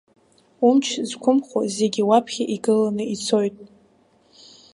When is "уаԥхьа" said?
2.09-2.43